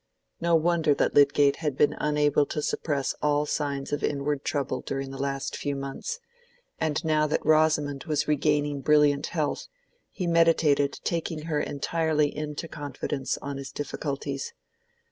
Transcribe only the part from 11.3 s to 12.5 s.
her entirely